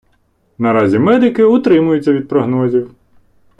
Наразі 0.57 0.99
медики 0.99 1.43
утримуються 1.43 2.13
від 2.13 2.27
прогнозів. 2.27 2.95